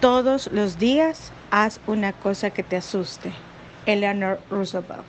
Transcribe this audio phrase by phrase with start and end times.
[0.00, 3.32] Todos los días haz una cosa que te asuste.
[3.84, 5.04] Eleanor Roosevelt.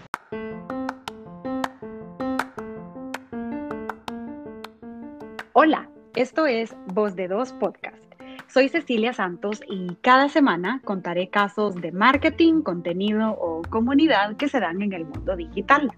[5.53, 8.03] Hola, esto es Voz de Dos Podcast.
[8.49, 14.59] Soy Cecilia Santos y cada semana contaré casos de marketing, contenido o comunidad que se
[14.59, 15.89] dan en el mundo digital.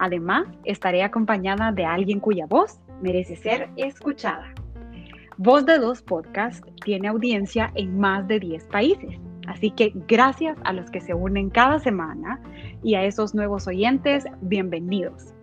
[0.00, 4.53] Además, estaré acompañada de alguien cuya voz merece ser escuchada.
[5.36, 10.72] Voz de Dos Podcast tiene audiencia en más de 10 países, así que gracias a
[10.72, 12.40] los que se unen cada semana
[12.84, 15.34] y a esos nuevos oyentes, bienvenidos.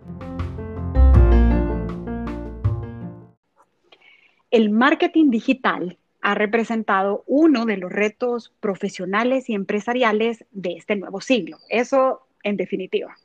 [4.50, 11.20] El marketing digital ha representado uno de los retos profesionales y empresariales de este nuevo
[11.20, 11.58] siglo.
[11.68, 13.18] Eso en definitiva.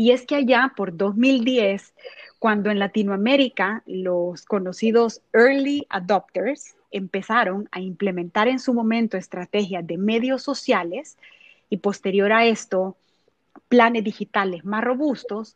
[0.00, 1.92] Y es que allá por 2010,
[2.38, 9.98] cuando en Latinoamérica los conocidos early adopters empezaron a implementar en su momento estrategias de
[9.98, 11.18] medios sociales
[11.68, 12.96] y posterior a esto
[13.68, 15.52] planes digitales más robustos,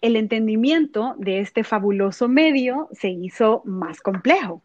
[0.00, 4.62] el entendimiento de este fabuloso medio se hizo más complejo.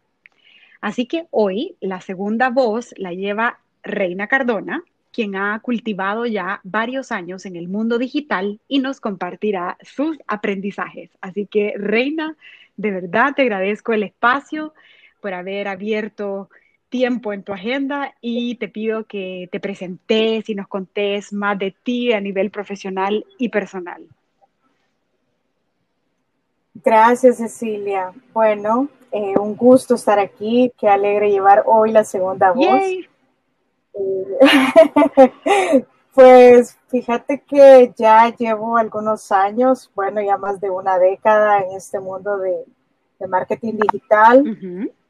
[0.80, 4.82] Así que hoy la segunda voz la lleva Reina Cardona,
[5.12, 11.10] quien ha cultivado ya varios años en el mundo digital y nos compartirá sus aprendizajes.
[11.20, 12.36] Así que, Reina,
[12.76, 14.72] de verdad te agradezco el espacio
[15.20, 16.48] por haber abierto
[16.88, 21.74] tiempo en tu agenda y te pido que te presentes y nos contés más de
[21.82, 24.04] ti a nivel profesional y personal.
[26.74, 28.12] Gracias, Cecilia.
[28.32, 30.72] Bueno, eh, un gusto estar aquí.
[30.78, 32.82] Qué alegre llevar hoy la segunda voz.
[36.14, 42.00] pues fíjate que ya llevo algunos años, bueno, ya más de una década en este
[42.00, 42.64] mundo de,
[43.28, 44.44] marketing digital.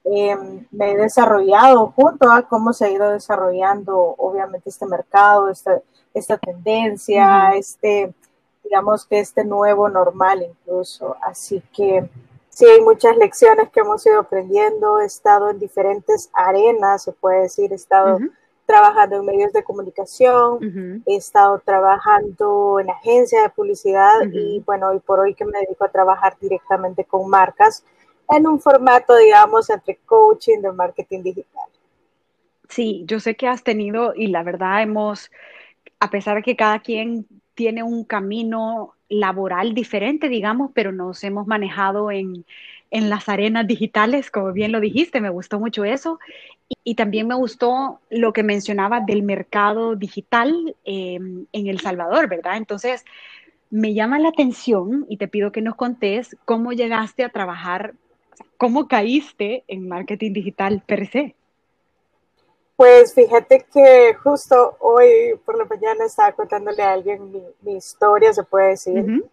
[0.05, 5.81] Em, me he desarrollado junto a cómo se ha ido desarrollando, obviamente, este mercado, esta,
[6.13, 8.13] esta tendencia, este,
[8.65, 11.17] digamos que este nuevo normal incluso.
[11.23, 12.09] Así que
[12.49, 15.01] sí, hay muchas lecciones que hemos ido aprendiendo.
[15.01, 18.19] He estado en diferentes arenas, se puede decir, he estado
[18.67, 25.01] trabajando en medios de comunicación, he estado trabajando en agencias de publicidad y bueno, hoy
[25.01, 27.85] por hoy que me dedico a trabajar directamente con marcas
[28.29, 31.65] en un formato, digamos, entre coaching de marketing digital.
[32.69, 35.31] Sí, yo sé que has tenido y la verdad hemos,
[36.01, 41.47] a pesar de que cada quien tiene un camino laboral diferente, digamos, pero nos hemos
[41.47, 42.47] manejado en,
[42.91, 46.19] en las arenas digitales, como bien lo dijiste, me gustó mucho eso.
[46.85, 52.57] Y, también me gustó lo que mencionaba del mercado digital em, en El Salvador, ¿verdad?
[52.57, 53.05] Entonces,
[53.71, 57.95] me llama la atención y te pido que nos contés cómo llegaste a trabajar,
[58.57, 61.35] cómo caíste en marketing digital per se.
[62.77, 67.33] Pues fíjate que justo hoy por la mañana estaba contándole a alguien
[67.63, 69.25] mi, historia, se puede decir.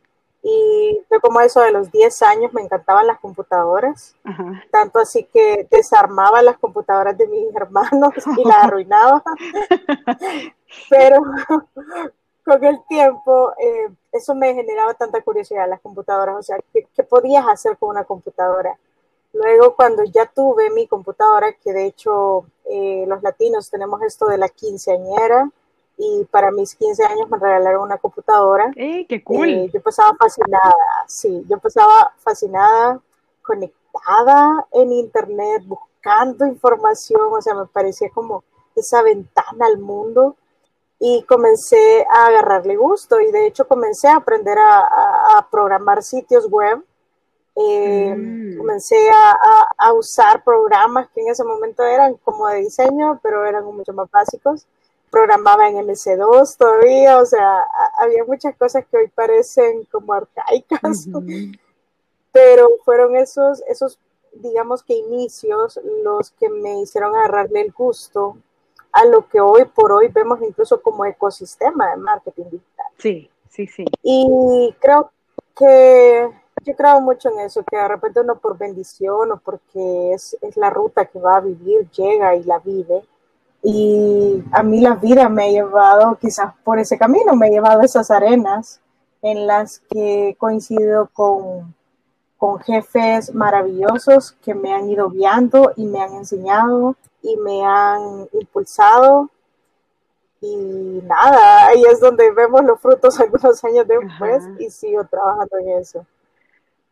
[0.42, 4.16] Y fue como eso de los 10 años, me encantaban las computadoras,
[4.72, 9.22] tanto así que desarmaba las computadoras de mis hermanos y las arruinaba.
[10.90, 11.22] Pero
[12.46, 17.46] con el tiempo, eh, eso me generaba tanta curiosidad, las computadoras, o sea, ¿qué, podías
[17.48, 18.78] hacer con una computadora?
[19.34, 24.38] Luego, cuando ya tuve mi computadora, que de hecho eh, los latinos tenemos esto de
[24.38, 25.52] la quinceañera,
[26.02, 28.72] y para mis 15 años me regalaron una computadora.
[28.78, 29.50] ¡Eh, qué cool!
[29.50, 30.74] Eh, yo pasaba fascinada,
[31.06, 33.02] sí, yo pasaba fascinada,
[33.42, 38.46] conectada en internet, buscando información, o sea, me parecía como
[38.78, 40.38] esa ventana al mundo
[41.00, 46.82] y comencé a agarrarle gusto y de hecho comencé a aprender a, programar sitios web.
[47.58, 48.58] Eh, mm.
[48.58, 49.36] Comencé a,
[49.78, 54.10] a, usar programas que en ese momento eran como de diseño, pero eran mucho más
[54.10, 54.66] básicos
[55.10, 61.08] programaba en MS2 todavía, o sea, había muchas cosas que hoy parecen como arcaicas,
[62.32, 64.00] pero fueron esos, esos,
[64.34, 68.38] digamos que inicios los que me hicieron agarrarle el gusto
[68.92, 72.86] a lo que hoy por hoy vemos incluso como ecosistema de marketing digital.
[72.98, 73.86] Sí, sí, sí.
[74.02, 75.12] Y creo
[75.56, 76.30] que
[76.66, 80.58] yo creo mucho en eso, que de repente uno por bendición o porque es, es
[80.58, 83.04] la ruta que va a vivir, llega y la vive
[83.62, 87.82] y a mí la vida me ha llevado quizás por ese camino, me ha llevado
[87.82, 88.80] a esas arenas
[89.22, 91.76] en las que he coincidido con,
[92.38, 98.30] con jefes maravillosos que me han ido guiando y me han enseñado y me han
[98.32, 99.30] impulsado.
[100.42, 105.70] Y nada, ahí es donde vemos los frutos algunos años después y sigo trabajando en
[105.80, 106.06] eso.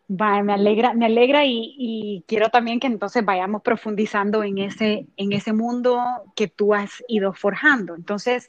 [0.08, 5.54] Me alegra, me alegra y, quiero también que entonces vayamos profundizando en ese, en ese
[5.54, 6.02] mundo
[6.36, 7.96] que tú has ido forjando.
[7.96, 8.48] Entonces,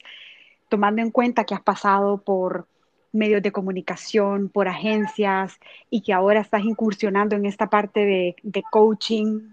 [0.69, 2.67] tomando en cuenta que has pasado por
[3.11, 5.59] medios de comunicación, por agencias
[5.89, 9.49] y que ahora estás incursionando en esta parte de, de coaching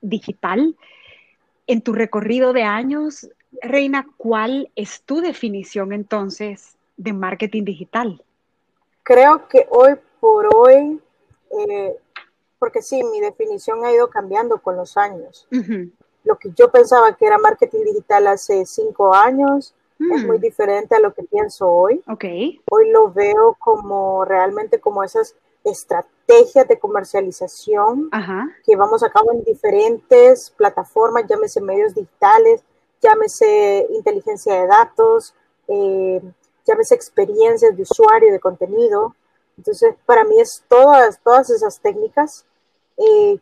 [0.00, 0.76] digital,
[1.66, 3.28] en tu recorrido de años,
[3.60, 8.22] Reina, ¿cuál es tu definición entonces de marketing digital?
[9.02, 11.00] Creo que hoy por hoy
[11.58, 11.96] eh,
[12.58, 15.48] porque sí, mi definición ha ido cambiando con los años.
[16.24, 20.40] Lo que yo pensaba que era marketing digital hace cinco años es muy mm.
[20.40, 22.02] diferente a lo que pienso hoy.
[22.08, 22.60] Okay.
[22.70, 25.34] Hoy lo veo como realmente como esas
[25.64, 28.10] estrategias de comercialización
[28.64, 32.62] que vamos a cabo en diferentes plataformas, llámese medios digitales,
[33.00, 35.34] llámese inteligencia de datos,
[35.68, 36.20] eh,
[36.66, 39.14] llámese experiencias de usuario, de contenido.
[39.56, 42.44] Entonces, para mí es todas, todas esas técnicas
[42.96, 43.38] eh,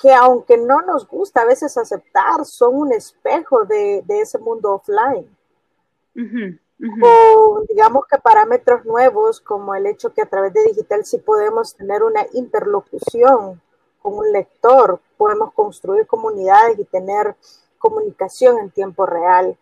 [0.00, 5.28] que aunque no nos gusta a veces aceptar, son un espejo de, ese mundo offline.
[7.00, 11.76] O digamos que parámetros nuevos, como el hecho que a través de digital sí podemos
[11.76, 13.60] tener una interlocución
[14.00, 17.36] con un lector, podemos construir comunidades y tener
[17.78, 19.56] comunicación en tiempo real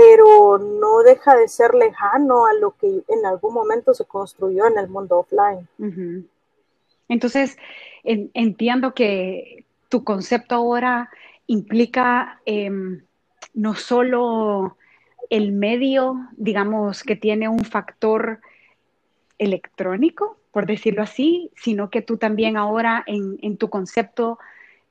[0.00, 4.78] pero no deja de ser lejano a lo que en algún momento se construyó en
[4.78, 5.68] el mundo offline.
[7.08, 7.58] Entonces,
[8.02, 11.10] entiendo que tu concepto ahora
[11.48, 13.02] implica em,
[13.52, 14.78] no solo
[15.28, 18.40] el medio, digamos, que tiene un factor
[19.36, 24.38] electrónico, por decirlo así, sino que tú también ahora en, en tu concepto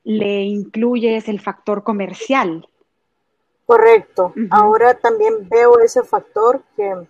[0.03, 2.67] le incluyes el factor comercial,
[3.69, 4.33] Correcto.
[4.49, 7.07] Ahora también veo ese factor que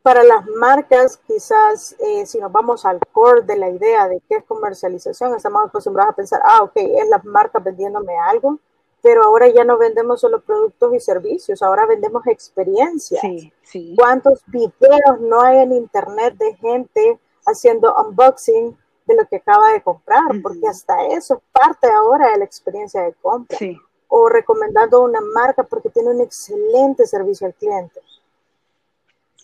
[0.00, 4.36] para las marcas, quizás eh, si nos vamos al core de la idea de qué
[4.36, 8.58] es comercialización, estamos acostumbrados a pensar, ah, ok, es la marca vendiéndome algo,
[9.02, 13.20] pero ahora ya no vendemos solo productos y servicios, ahora vendemos experiencias.
[13.60, 19.72] Sí, ¿Cuántos videos no hay en internet de gente haciendo unboxing de lo que acaba
[19.72, 20.40] de comprar?
[20.42, 23.58] Porque hasta eso es parte ahora de la experiencia de compra.
[23.58, 23.78] Sí
[24.10, 28.00] o recomendando una marca porque tiene un excelente servicio al cliente.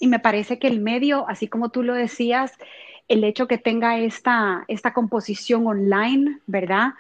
[0.01, 2.53] Y me parece que el medio, así como tú lo decías,
[3.09, 6.95] el hecho que tenga esta, esta composición online, ¿verdad?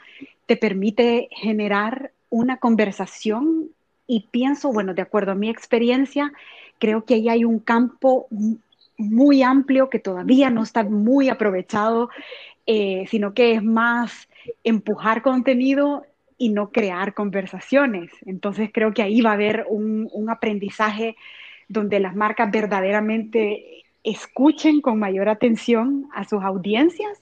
[0.46, 3.70] Te permite generar una conversación
[4.06, 6.32] y pienso, bueno, de acuerdo a mi experiencia,
[6.78, 8.28] creo que ahí hay un campo
[8.96, 12.10] muy amplio que todavía no está muy aprovechado,
[12.66, 14.28] eh, sino que es más
[14.62, 16.04] empujar contenido
[16.38, 18.10] y no crear conversaciones.
[18.26, 21.16] Entonces creo que ahí va a haber un, aprendizaje
[21.68, 27.20] donde las marcas verdaderamente escuchen con mayor atención a sus audiencias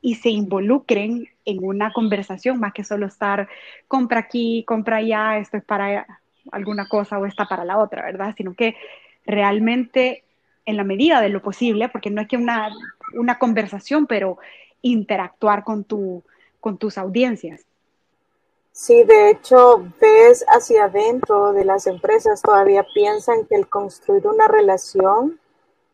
[0.00, 3.48] y se involucren en una conversación más que solo estar
[3.88, 6.06] compra aquí, compra allá, esto es para
[6.52, 8.34] alguna cosa o está para la otra, ¿verdad?
[8.36, 8.76] Sino que
[9.26, 10.24] realmente
[10.66, 12.70] en la medida de lo posible, porque no es que una,
[13.14, 14.38] una conversación, pero
[14.82, 16.22] interactuar con, tu,
[16.60, 17.66] con tus audiencias.
[18.76, 24.48] Sí, de hecho, ves hacia adentro de las empresas, todavía piensan que el construir una
[24.48, 25.38] relación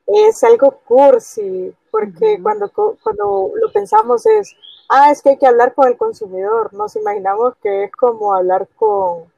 [0.07, 4.57] es algo cursi, porque cuando, cuando lo pensamos es,
[4.89, 8.67] ah, es que hay que hablar con el consumidor, nos imaginamos que es como hablar
[8.77, 9.31] con,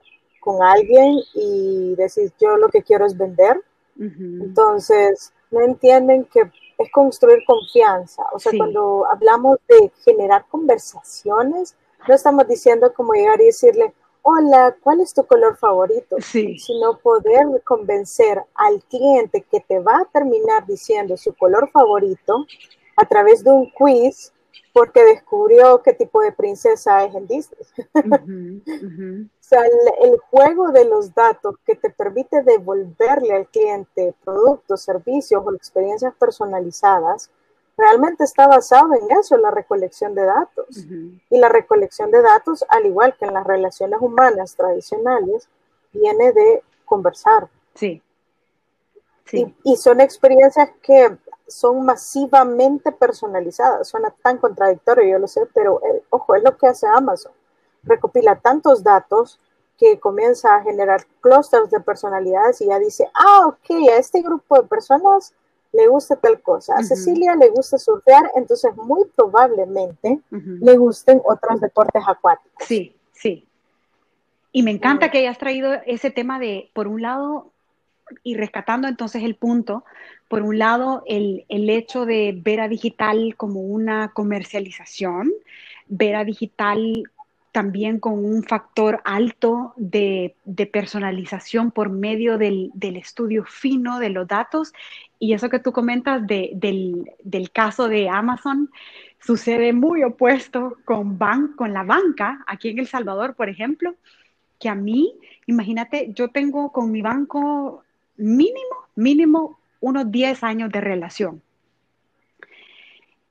[0.63, 3.61] alguien y decir, yo lo que quiero es vender.
[3.99, 6.43] Entonces, no entienden que
[6.79, 8.23] es construir confianza.
[8.33, 11.77] O sea, cuando hablamos de generar conversaciones,
[12.09, 13.93] no estamos diciendo como llegar y decirle,
[14.23, 16.17] hola, ¿cuál es tu color favorito?
[16.21, 16.59] Sí.
[16.59, 22.47] Sino poder convencer al cliente que te va a terminar diciendo su color favorito
[22.97, 24.33] a través de un quiz
[24.73, 27.61] porque descubrió qué tipo de princesa es en Disney.
[29.31, 29.61] o sea,
[30.01, 36.15] el, juego de los datos que te permite devolverle al cliente productos, servicios o experiencias
[36.19, 37.31] personalizadas
[37.83, 40.87] realmente está basado en eso, en la recolección de datos.
[41.31, 45.49] Y la recolección de datos, al igual que en las relaciones humanas tradicionales,
[45.93, 47.49] viene de conversar.
[47.75, 48.03] Sí.
[49.65, 53.89] Y, son experiencias que son masivamente personalizadas.
[53.89, 57.33] Suena tan contradictorio, yo lo sé, pero eh, ojo, es lo que hace Amazon.
[57.83, 59.41] Recopila tantos datos
[59.79, 64.61] que comienza a generar clusters de personalidades y ya dice, ah, ok, a este grupo
[64.61, 65.35] de personas
[65.73, 66.75] le gusta tal cosa.
[66.77, 72.67] A Cecilia le gusta surfear, entonces muy probablemente le gusten otros deportes acuáticos.
[72.67, 73.47] Sí, sí.
[74.53, 77.51] Y me encanta que hayas traído ese tema de, por un lado,
[78.23, 79.85] y rescatando entonces el punto,
[80.29, 85.33] por un lado, el, el hecho de ver a digital como una comercialización,
[85.89, 87.05] ver a digital
[87.53, 90.35] también con un factor alto de,
[90.73, 94.73] personalización por medio del, estudio fino de los datos.
[95.19, 98.71] Y eso que tú comentas de, del, del, caso de Amazon
[99.21, 103.95] sucede muy opuesto con, ban, con la banca, aquí en El Salvador, por ejemplo,
[104.59, 105.15] que a mí,
[105.47, 107.85] imagínate, yo tengo con mi banco
[108.17, 111.43] mínimo, mínimo unos 10 años de relación.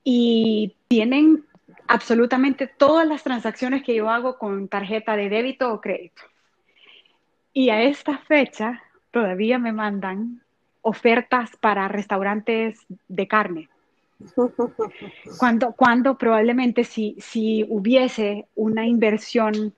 [0.04, 1.44] Y tienen
[1.92, 6.22] absolutamente todas las transacciones que yo hago con tarjeta de débito o crédito.
[7.52, 10.40] Y a esta fecha todavía me mandan
[10.80, 13.68] ofertas para restaurantes de carne.
[15.38, 19.74] Cuando, cuando probablemente si, si hubiese una inversión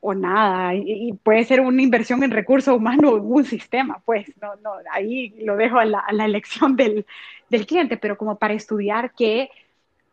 [0.00, 4.26] o nada, y, puede ser una inversión en recursos humanos o en un sistema, pues
[4.40, 7.06] no, no, ahí lo dejo a la, a la elección del,
[7.48, 9.50] del cliente, pero como para estudiar que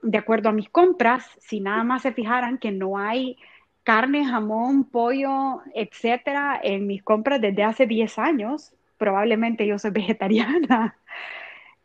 [0.06, 3.38] de acuerdo a mis compras, si nada más se fijaran que no hay
[3.84, 10.96] carne, jamón, pollo, etcétera, en mis compras desde hace 10 años, probablemente yo soy vegetariana.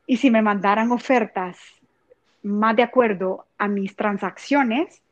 [0.06, 1.58] Y si me mandaran ofertas
[2.42, 5.02] más de acuerdo a mis transacciones,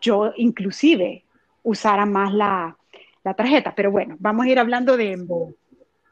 [0.00, 1.24] yo inclusive
[1.62, 2.76] usara más la,
[3.24, 3.74] la tarjeta.
[3.74, 5.16] Pero bueno, vamos a ir hablando de,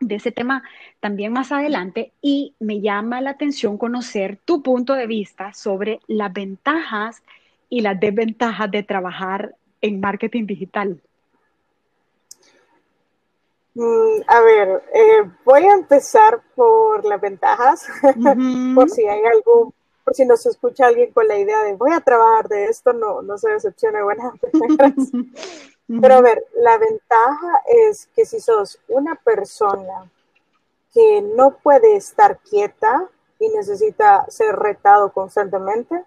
[0.01, 0.63] de ese tema
[1.01, 6.33] también más adelante y me llama la atención conocer tu punto de vista sobre las
[6.33, 7.23] ventajas
[7.69, 11.01] y las desventajas de trabajar en marketing digital.
[13.75, 17.87] Mm, a ver, eh, voy a empezar por las ventajas,
[18.75, 22.01] por si hay algún, por si nos escucha alguien con la idea de voy a
[22.01, 24.33] trabajar de esto, no, no se decepcione, buenas
[25.89, 30.11] Pero a ver, la ventaja es que si sos una persona
[30.93, 36.03] que no puede estar quieta y necesita ser retado constantemente,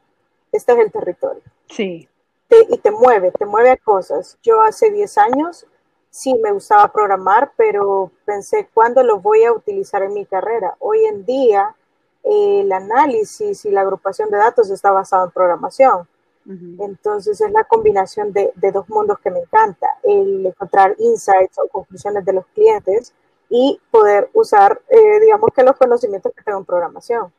[0.51, 1.41] este es el territorio.
[1.69, 2.09] Sí.
[2.49, 4.37] y te mueve, te mueve a cosas.
[4.41, 5.67] Yo hace 10 años
[6.09, 10.75] sí me gustaba programar, pero pensé, ¿cuándo lo voy a utilizar en mi carrera?
[10.79, 11.75] Hoy en día
[12.23, 16.07] el análisis y la agrupación de datos está basado en programación.
[16.47, 21.67] Entonces es la combinación de, de, dos mundos que me encanta, el encontrar insights o
[21.67, 23.13] conclusiones de los clientes
[23.49, 27.31] y poder usar, eh, digamos que los conocimientos que tengo en programación.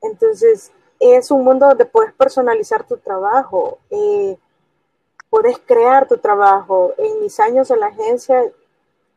[0.00, 4.36] Entonces es un mundo donde puedes personalizar tu trabajo, eh,
[5.30, 6.94] puedes crear tu trabajo.
[6.98, 8.44] En mis años en la agencia,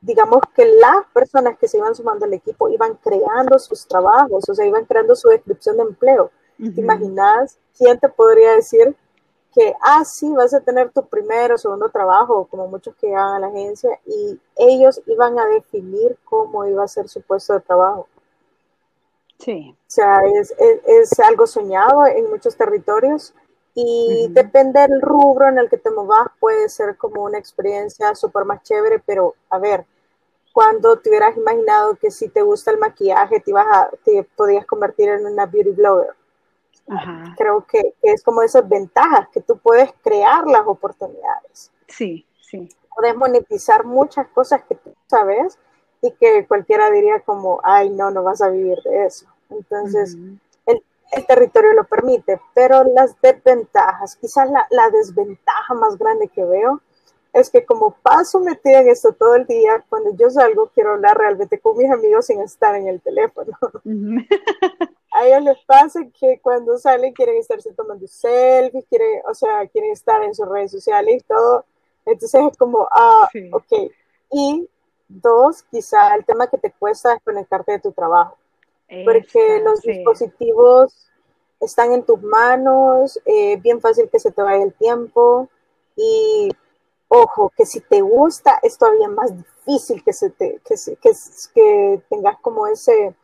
[0.01, 4.56] digamos que las personas que se iban sumando al equipo iban creando sus trabajos, o
[4.56, 6.32] sea, iban creando su descripción de empleo.
[6.58, 8.96] ¿Te imaginas quién te podría decir
[9.55, 13.35] que, ah, sí, vas a tener tu primero o segundo trabajo, como muchos que llegan
[13.35, 17.62] a la agencia, y ellos iban a definir cómo iba a ser su puesto de
[17.62, 18.07] trabajo.
[19.39, 19.74] Sí.
[19.74, 23.33] O sea, es, es, es algo soñado en muchos territorios
[23.74, 24.33] y uh -huh.
[24.33, 28.62] depende del rubro en el que te movas, puede ser como una experiencia súper más
[28.63, 29.85] chévere, pero a ver,
[30.53, 34.65] cuando te hubieras imaginado que si te gusta el maquillaje te, ibas a, te podías
[34.65, 36.15] convertir en una beauty blogger.
[36.88, 37.34] Ajá.
[37.38, 41.72] Creo que, que, es como esas ventajas, que tú puedes crear las oportunidades.
[41.88, 42.70] Sí, sí.
[42.96, 45.58] Puedes monetizar muchas cosas que tú sabes
[46.01, 49.25] y que cualquiera diría como, ay, no, no vas a vivir de eso.
[49.50, 50.39] Entonces, uh -huh.
[50.68, 56.46] el, el, territorio lo permite, pero las desventajas, quizás la, la, desventaja más grande que
[56.46, 56.82] veo
[57.34, 61.18] es que como paso metida en esto todo el día, cuando yo salgo quiero hablar
[61.18, 63.58] realmente con mis amigos sin estar en el teléfono.
[63.62, 64.96] Uh -huh.
[65.15, 69.91] A ellos les pasa que cuando salen quieren estarse tomando selfies, quieren, o sea, quieren
[69.91, 71.65] estar en sus redes sociales y todo.
[72.05, 73.50] Entonces es como, ah, sí.
[73.53, 73.91] ok.
[74.31, 74.69] Y
[75.07, 78.38] dos, quizá el tema que te cuesta desconectarte de tu trabajo.
[79.03, 79.93] Porque los sí.
[79.93, 81.10] dispositivos
[81.62, 85.50] están en tus manos, eh, bien fácil que se te vaya el tiempo
[85.95, 86.50] y
[87.07, 91.12] ojo, que si te gusta es todavía más difícil que, se te, que, se, que,
[91.53, 93.15] que tengas como ese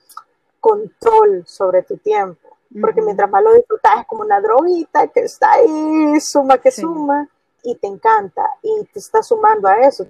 [0.62, 2.58] control sobre tu tiempo.
[2.80, 6.82] Porque mientras más lo disfrutas es como una droguita que está ahí, suma que sí.
[6.82, 7.28] suma,
[7.64, 10.08] y te encanta, y te está sumando a eso.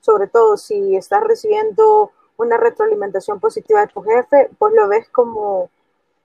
[0.00, 5.68] Sobre todo si estás recibiendo una retroalimentación positiva de tu jefe, pues lo ves como,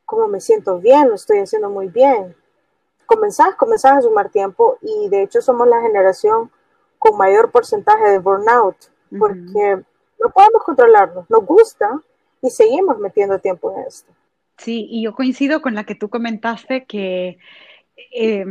[0.05, 2.33] como me siento bien, lo estoy haciendo muy bien.
[3.05, 6.49] Comenzás, comenzás a sumar tiempo y de hecho somos la generación
[6.97, 8.77] con mayor porcentaje de burnout,
[9.19, 9.85] porque uh -huh.
[10.23, 12.01] no podemos controlarlo, nos gusta,
[12.41, 14.11] y seguimos metiendo tiempo en esto.
[14.57, 17.37] Sí, y yo coincido con la que tú comentaste que
[18.13, 18.45] eh,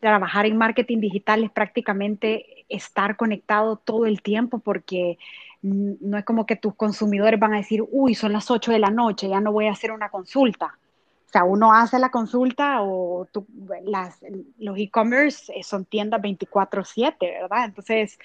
[0.00, 5.18] trabajar en marketing digital es prácticamente estar conectado todo el tiempo porque
[5.62, 8.90] no es como que tus consumidores van a decir, uy, son las 8 de la
[8.90, 10.78] noche, ya no voy a hacer una consulta.
[11.26, 13.26] O sea, uno hace la consulta o
[13.84, 14.20] las,
[14.58, 17.64] los e-commerce son tiendas 24/7, ¿verdad?
[17.64, 18.20] Entonces, eh,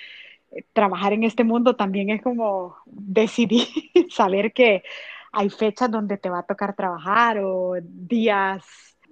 [0.73, 3.67] trabajar en este mundo también es como decidir,
[4.09, 4.83] saber que
[5.31, 8.63] hay fechas donde te va a tocar trabajar o días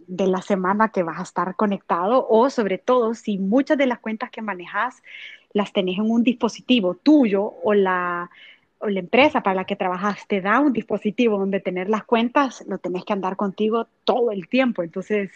[0.07, 3.99] de la semana que vas a estar conectado o sobre todo si muchas de las
[3.99, 5.01] cuentas que manejas
[5.53, 8.29] las tenés en un dispositivo tuyo o la,
[8.79, 12.65] o la empresa para la que trabajas te da un dispositivo donde tener las cuentas,
[12.67, 14.83] lo tenés que andar contigo todo el tiempo.
[14.83, 15.31] Entonces,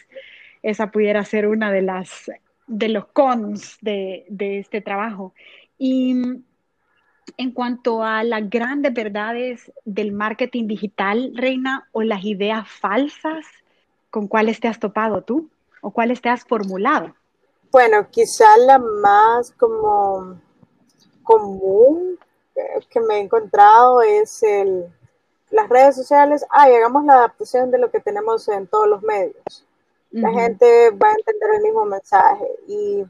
[0.64, 2.30] esa pudiera ser una de las
[2.66, 5.34] de los cons de, de este trabajo.
[5.78, 6.44] Y
[7.38, 13.46] en cuanto a las grandes verdades del marketing digital, Reina, o las ideas falsas,
[14.10, 15.50] ¿con cuáles te has topado tú?
[15.82, 17.16] ¿O cuáles te has formulado?
[17.72, 20.40] Bueno, quizá la más como
[21.24, 22.20] común
[22.90, 24.86] que me he encontrado es el,
[25.50, 26.46] las redes sociales.
[26.50, 29.66] Ah, hagamos la adaptación de lo que tenemos en todos los medios.
[30.12, 33.04] La gente va a entender el mismo mensaje y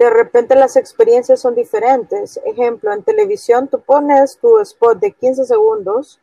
[0.00, 2.40] de repente las experiencias son diferentes.
[2.46, 6.18] Ejemplo, en televisión tú pones tu spot de 15 segundos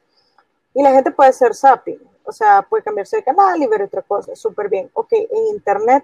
[0.74, 4.02] y la gente puede hacer zapping, o sea, puede cambiarse de canal y ver otra
[4.02, 4.90] cosa, súper bien.
[4.94, 6.04] Ok, en internet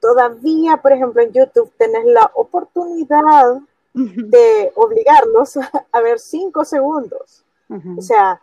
[0.00, 3.60] todavía, por ejemplo, en YouTube tenés la oportunidad
[3.94, 5.56] de obligarlos
[5.92, 7.44] a ver 5 segundos.
[7.96, 8.42] O sea,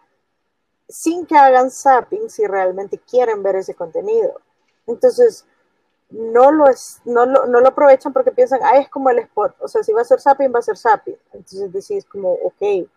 [0.88, 4.39] sin que hagan zapping si realmente quieren ver ese contenido.
[4.88, 5.45] Entonces,
[6.10, 9.56] no lo, es, no lo, no lo aprovechan porque piensan, ah, es como el spot,
[9.60, 11.18] o sea, si va a ser zapping, va a ser zapping.
[11.34, 12.88] Entonces decís como, ok,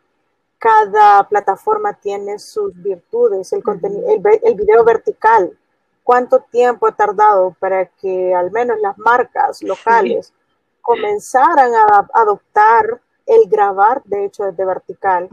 [0.59, 5.57] cada plataforma tiene sus virtudes, el, contenido, el, el video vertical,
[6.03, 10.33] cuánto tiempo ha tardado para que al menos las marcas locales
[10.81, 15.29] comenzaran a adoptar el grabar, de hecho, desde vertical.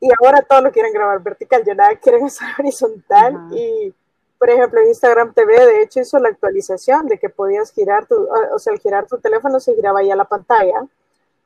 [0.00, 3.94] Y ahora todo lo quieren grabar vertical, ya nada quieren hacer horizontal y
[4.38, 8.58] por ejemplo, Instagram TV, de hecho, hizo la actualización de que podías girar tu, o
[8.58, 10.86] sea, al girar tu teléfono se giraba ya la pantalla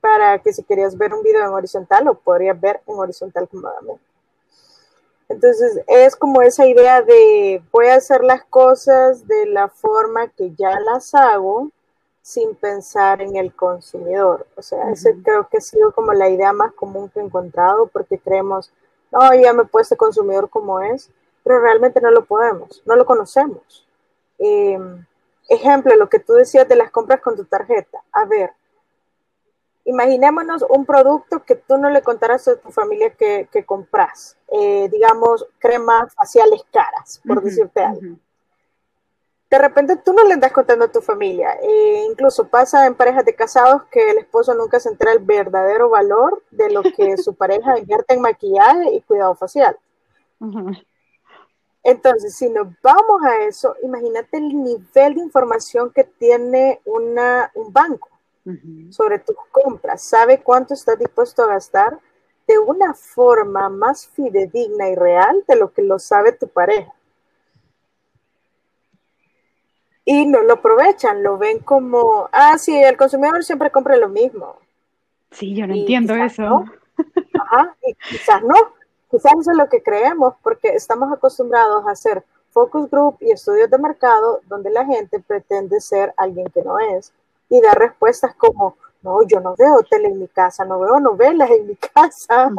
[0.00, 4.02] para que si querías ver un video en horizontal lo podrías ver en horizontal cómodamente.
[5.28, 10.53] Entonces, es como esa idea de voy a hacer las cosas de la forma que
[10.57, 11.70] ya las hago
[12.20, 14.46] sin pensar en el consumidor.
[14.57, 17.87] O sea, ese creo que ha sido como la idea más común que he encontrado
[17.87, 18.72] porque creemos,
[19.12, 21.11] no, ya me he puesto consumidor como es
[21.42, 23.87] pero realmente no lo podemos, no lo conocemos.
[24.38, 25.05] Em,
[25.48, 28.03] ejemplo, lo que tú decías de las compras con tu tarjeta.
[28.12, 28.53] A ver,
[29.85, 34.88] imaginémonos un producto que tú no le contarás a tu familia que, que compras, eh,
[34.90, 38.16] digamos, cremas faciales caras, por decirte algo.
[39.50, 41.59] De repente tú no le andas contando a tu familia.
[41.61, 45.90] Eh, incluso pasa en parejas de casados que el esposo nunca se entera el verdadero
[45.90, 49.76] valor de lo que su pareja invierte en maquillaje y cuidado facial.
[51.83, 57.73] Entonces, si nos vamos a eso, imagínate el nivel de información que tiene una, un
[57.73, 58.09] banco
[58.90, 60.03] sobre tus compras.
[60.03, 61.99] Sabe cuánto estás dispuesto a gastar
[62.47, 66.93] de una forma más fidedigna y real de lo que lo sabe tu pareja.
[70.05, 74.57] Y no lo aprovechan, lo ven como, ah, sí, el consumidor siempre compra lo mismo.
[75.31, 76.64] Sí, yo no entiendo eso.
[77.40, 78.55] Ajá, y quizás no,
[79.11, 83.68] Quizás eso es lo que creemos porque estamos acostumbrados a hacer focus group y estudios
[83.68, 87.12] de mercado donde la gente pretende ser alguien que no es
[87.49, 91.51] y dar respuestas como, no, yo no veo tele en mi casa, no veo novelas
[91.51, 92.53] en mi casa.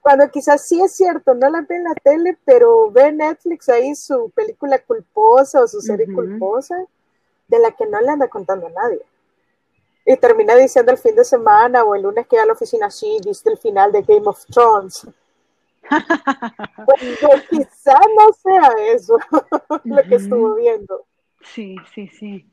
[0.00, 3.94] Cuando quizás sí es cierto, no la ve en la tele, pero ve Netflix ahí
[3.94, 6.76] su película culposa o su serie culposa
[7.48, 9.02] de la que no le anda contando a nadie.
[10.04, 12.90] Y termina diciendo el fin de semana o el lunes que va a la oficina,
[12.90, 15.06] sí, viste el final de Game of Thrones
[16.86, 19.18] pues, quizá no sea eso
[19.84, 21.06] lo que estuvo viendo.
[21.42, 22.46] Sí, sí, sí.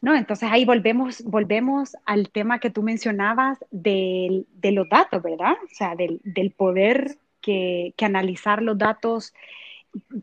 [0.00, 5.54] No, entonces ahí volvemos, volvemos al tema que tú mencionabas de, los datos, ¿verdad?
[5.64, 9.34] O sea, del, poder que, analizar los datos,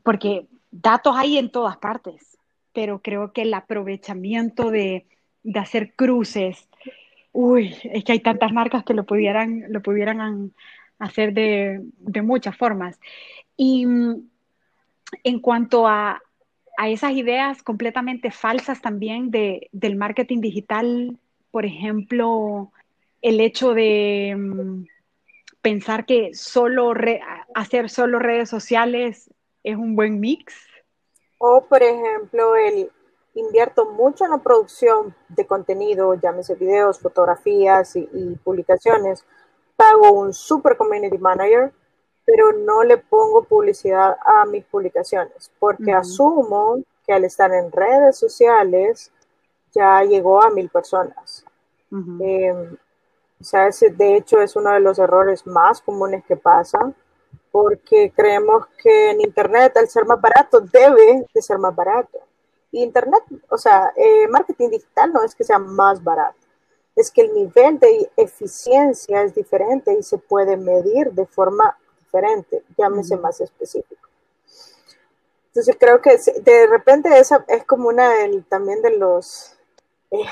[0.04, 2.38] porque datos hay en todas partes,
[2.73, 5.06] pero creo que el aprovechamiento de,
[5.43, 6.69] de hacer cruces,
[7.34, 10.54] uy, es que hay tantas marcas que lo pudieran, lo pudieran
[11.00, 11.82] hacer de,
[12.22, 13.00] muchas formas.
[13.58, 14.30] Y mm,
[15.24, 16.22] en cuanto a,
[16.86, 21.18] esas ideas completamente falsas también de, del marketing digital,
[21.50, 22.74] por ejemplo,
[23.22, 24.86] el hecho de mm,
[25.62, 26.94] pensar que solo
[27.54, 29.30] hacer solo redes sociales
[29.64, 30.54] es un buen mix.
[31.38, 32.92] O, por ejemplo, el
[33.36, 39.26] invierto mucho en la producción de contenido, llámese videos, fotografías y publicaciones,
[39.76, 41.72] pago un super community manager,
[42.26, 48.18] pero no le pongo publicidad a mis publicaciones, porque asumo que al estar en redes
[48.18, 49.12] sociales
[49.72, 51.46] ya llegó a mil personas.
[51.92, 52.78] Em,
[53.40, 56.96] o sea, ese de hecho es uno de los errores más comunes que pasan,
[57.52, 62.20] porque creemos que en Internet, al ser más barato, debe de ser más barato.
[62.72, 66.38] Internet, o sea, eh, marketing digital no es que sea más barato,
[66.96, 72.64] es que el nivel de eficiencia es diferente y se puede medir de forma diferente,
[72.78, 74.08] llámese más específico.
[75.48, 79.56] Entonces creo que de repente esa es como una del, también de los
[80.12, 80.26] eh,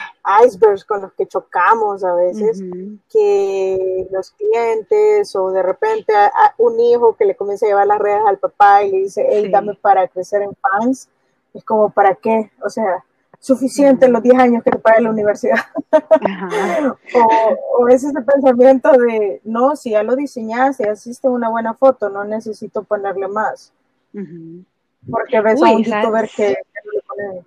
[0.46, 2.62] icebergs con los que chocamos a veces,
[3.10, 8.00] que los clientes o de repente a, un hijo que le comienza a llevar las
[8.00, 11.10] redes al papá y le dice, hey, dame para crecer en fans,
[11.54, 12.52] es como, ¿para qué?
[12.64, 13.04] O sea,
[13.44, 15.60] suficiente los 10 años que te pague la universidad.
[17.78, 22.24] o, es ese pensamiento de, no, si ya lo diseñaste, hiciste una buena foto, no
[22.24, 23.74] necesito ponerle más.
[24.14, 27.46] Porque ves a un youtuber que, le pone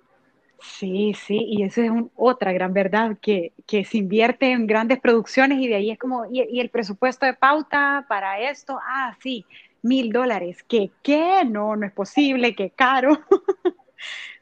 [0.59, 5.67] Sí, sí, y eso es otra gran verdad, que, se invierte en grandes producciones y
[5.67, 9.47] de ahí es como, y, el presupuesto de pauta para esto, ah, sí,
[9.81, 13.19] mil dólares, que qué, no, no es posible, qué caro.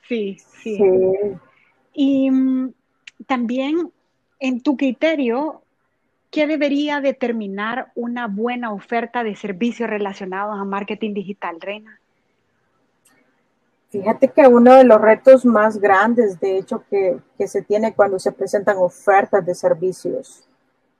[0.07, 0.79] sí, sí,
[1.93, 2.73] Y mm,
[3.25, 3.91] también,
[4.39, 5.61] en tu criterio,
[6.31, 11.99] ¿qué debería determinar una buena oferta de servicios relacionados a marketing digital, Reina?
[13.89, 18.33] Fíjate que uno de los retos más grandes, de hecho, que, se tiene cuando se
[18.33, 20.45] presentan ofertas de servicios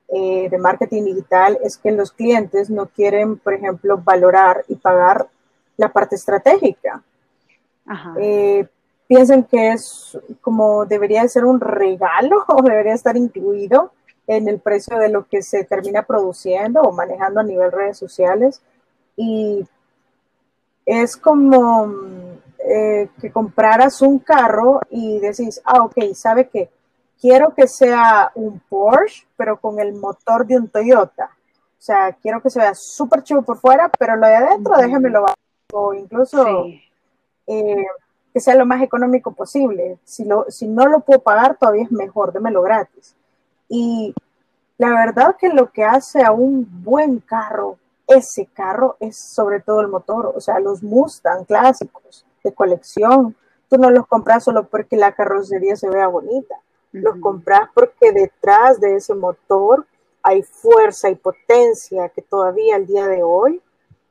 [0.07, 5.27] eh, de marketing digital es que los clientes no quieren, por ejemplo, valorar y pagar
[5.75, 7.03] la parte estratégica.
[8.17, 8.65] Eh,
[9.07, 13.91] piensan que es como debería ser un regalo o debería estar incluido
[14.27, 18.61] en el precio de lo que se termina produciendo o manejando a nivel redes sociales.
[19.15, 19.67] Y
[20.85, 21.93] es como
[22.59, 26.69] eh, que compraras un carro y decís, ah, ok, ¿sabe qué?
[27.21, 31.29] Quiero que sea un Porsche, pero con el motor de un Toyota.
[31.77, 35.25] O sea, quiero que se vea súper chivo por fuera, pero lo de adentro, déjemelo
[35.71, 36.65] o incluso
[37.47, 37.85] eh,
[38.35, 39.97] que sea lo más económico posible.
[40.03, 43.15] Si, lo, si no lo puedo pagar, todavía es mejor, démelo gratis.
[43.69, 44.13] Y
[44.77, 49.79] la verdad que lo que hace a un buen carro, ese carro, es sobre todo
[49.79, 53.37] el motor, o sea, los Mustang clásicos de colección.
[53.69, 56.55] Tú no los compras solo porque la carrocería se vea bonita.
[56.91, 59.87] Los compras porque detrás de ese motor
[60.21, 63.61] hay fuerza y potencia que todavía al día de hoy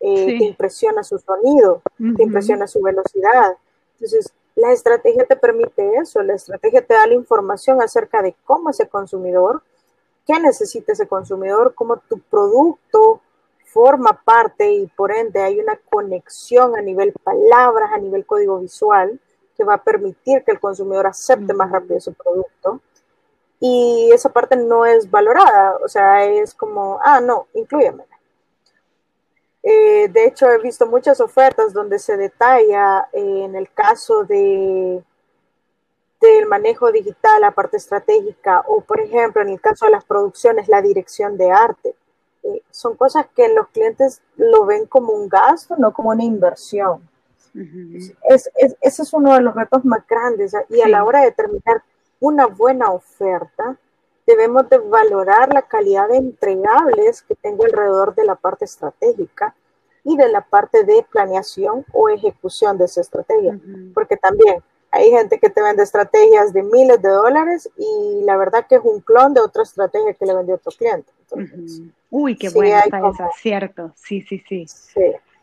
[0.00, 1.82] eh, te impresiona su sonido,
[2.16, 3.58] te impresiona su velocidad.
[3.94, 8.70] Entonces, la estrategia te permite eso, la estrategia te da la información acerca de cómo
[8.70, 9.62] ese consumidor,
[10.26, 13.20] qué necesita ese consumidor, cómo tu producto
[13.66, 19.18] forma parte y por ende hay una conexión a nivel palabras, a nivel código visual,
[19.57, 22.80] que va a permitir que el consumidor acepte más rápido su producto.
[23.59, 28.04] Y esa parte no es valorada, o sea, es como, ah, no, incluyeme.
[29.66, 35.03] Eh, de hecho, he visto muchas ofertas donde se detalla eh, en el caso de
[36.20, 40.68] del manejo digital, la parte estratégica, o por ejemplo, en el caso de las producciones,
[40.68, 41.94] la dirección de arte.
[42.70, 47.07] Son cosas que los clientes lo ven como un gasto, no como una inversión.
[47.55, 48.50] es,
[48.81, 51.83] ese es uno de los retos más grandes y a la hora de determinar
[52.20, 53.77] una buena oferta,
[54.26, 59.54] debemos de valorar la calidad de entregables que tengo alrededor de la parte estratégica
[60.04, 63.58] y de la parte de planeación o ejecución de esa estrategia,
[63.94, 68.66] porque también hay gente que te vende estrategias de miles de dólares y la verdad
[68.68, 71.10] que es un clon de otra estrategia que le vendió otro cliente.
[72.10, 73.92] Uy, qué buena está esa, cierto.
[73.96, 74.66] Sí, sí, sí,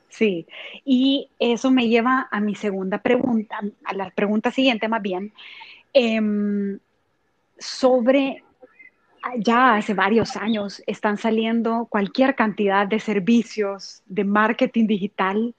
[0.08, 0.48] sí.
[0.86, 5.34] Y eso me lleva a mi segunda pregunta, a la pregunta siguiente más bien,
[5.92, 6.80] em,
[7.58, 8.44] sobre,
[9.38, 15.56] ya hace varios años están saliendo cualquier cantidad de servicios de marketing digital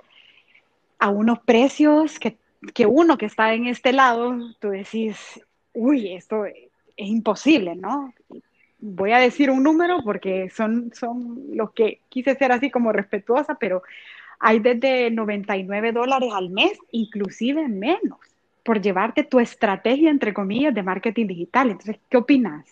[0.98, 2.36] a unos precios que
[2.74, 5.40] que uno que está en este lado, tú decís,
[5.72, 6.54] uy, esto es
[6.96, 8.14] imposible, ¿no?
[8.78, 13.56] Voy a decir un número porque son, son los que quise ser así como respetuosa,
[13.56, 13.82] pero
[14.38, 18.18] hay desde 99 dólares al mes, inclusive menos,
[18.64, 21.70] por llevarte tu estrategia, entre comillas, de marketing digital.
[21.70, 22.64] Entonces, ¿qué opinas?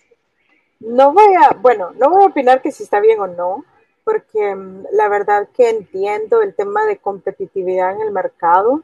[0.81, 3.65] No voy a, bueno, no voy a opinar que si está bien o no,
[4.05, 8.83] porque mm, la verdad que entiendo el tema de competitividad en el mercado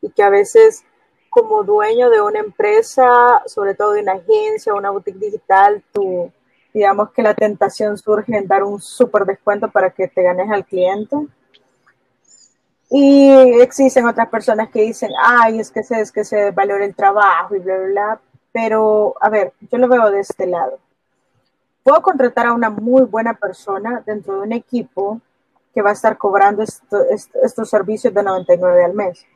[0.00, 0.84] y que a veces
[1.30, 6.30] como dueño de una empresa, sobre todo de una agencia o una boutique digital, tu,
[6.74, 10.64] digamos que la tentación surge en dar un súper descuento para que te ganes al
[10.64, 11.16] cliente.
[12.90, 13.30] Y
[13.62, 17.56] existen otras personas que dicen, ay, es que se, es que se valora el trabajo
[17.56, 18.20] y bla, bla, bla.
[18.52, 20.78] Pero, a ver, yo lo veo de este lado.
[21.82, 25.20] Puedo contratar a una muy buena persona dentro de un equipo
[25.74, 29.26] que va a estar cobrando estos servicios de 99 al mes.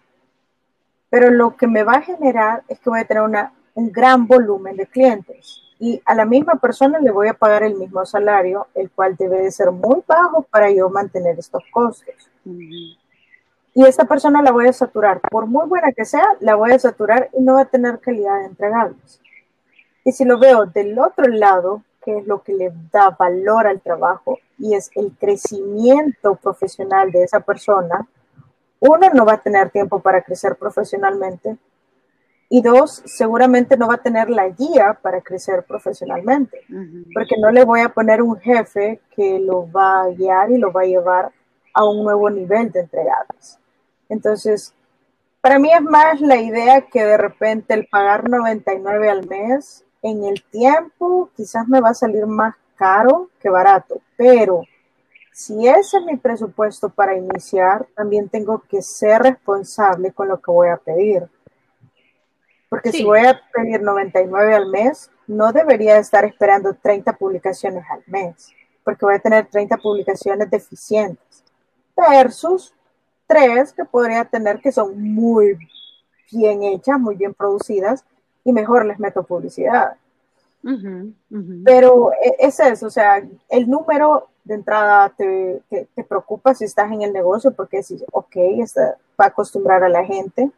[1.10, 4.26] Pero lo que me va a generar es que voy a tener una, un gran
[4.26, 8.68] volumen de clientes y a la misma persona le voy a pagar el mismo salario,
[8.74, 12.14] el cual debe de ser muy bajo para yo mantener estos costos.
[12.44, 16.78] Y esta persona la voy a saturar, por muy buena que sea, la voy a
[16.78, 19.20] saturar y no va a tener calidad de entregables.
[20.02, 23.80] Y si lo veo del otro lado, que es lo que le da valor al
[23.80, 28.06] trabajo y es el crecimiento profesional de esa persona,
[28.78, 31.56] uno no va a tener tiempo para crecer profesionalmente.
[32.48, 36.60] Y dos, seguramente no va a tener la guía para crecer profesionalmente,
[37.12, 40.70] porque no le voy a poner un jefe que lo va a guiar y lo
[40.70, 41.32] va a llevar
[41.74, 43.58] a un nuevo nivel de entregadas.
[44.08, 44.72] Entonces,
[45.40, 50.24] para mí es más la idea que de repente el pagar 99 al mes en
[50.24, 54.62] el tiempo quizás me va a salir más caro que barato, pero
[55.32, 60.50] si ese es mi presupuesto para iniciar, también tengo que ser responsable con lo que
[60.50, 61.28] voy a pedir.
[62.68, 68.02] Porque si voy a pedir 99 al mes, no debería estar esperando 30 publicaciones al
[68.06, 68.50] mes,
[68.82, 71.44] porque voy a tener 30 publicaciones deficientes,
[71.96, 72.74] versus
[73.26, 75.58] 3 que podría tener que son muy
[76.30, 78.04] bien hechas, muy bien producidas,
[78.46, 79.96] y mejor les meto publicidad.
[81.64, 86.90] Pero e, es eso, o sea, el número de entrada te, te, preocupa si estás
[86.92, 90.50] en el negocio, porque si, ok, está, va a acostumbrar a la gente,